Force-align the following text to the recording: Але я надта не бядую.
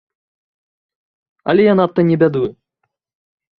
Але 1.53 1.61
я 1.71 1.77
надта 1.83 2.01
не 2.11 2.19
бядую. 2.25 2.45